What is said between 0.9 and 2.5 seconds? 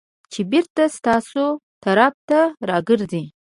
ستاسو طرف ته